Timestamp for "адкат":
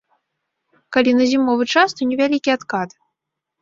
2.59-3.01